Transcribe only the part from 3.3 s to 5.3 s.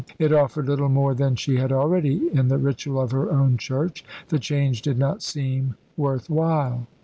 own Church. The change did not